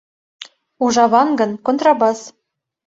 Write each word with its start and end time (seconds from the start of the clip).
Ужаван 0.83 1.29
гын— 1.39 1.51
контрабас. 1.65 2.19